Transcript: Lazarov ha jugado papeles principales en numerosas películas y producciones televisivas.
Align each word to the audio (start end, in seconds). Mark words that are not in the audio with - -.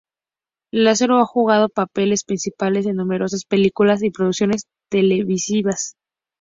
Lazarov 0.73 1.19
ha 1.19 1.25
jugado 1.25 1.69
papeles 1.69 2.23
principales 2.23 2.87
en 2.87 2.95
numerosas 2.95 3.45
películas 3.45 4.01
y 4.01 4.09
producciones 4.09 4.63
televisivas. 4.89 5.93